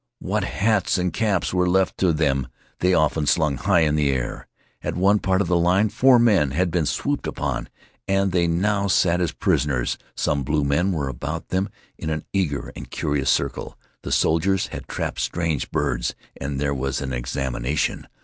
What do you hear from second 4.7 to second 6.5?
At one part of the line four men